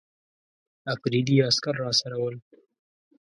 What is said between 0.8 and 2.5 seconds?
افریدي عسکر راسره ول.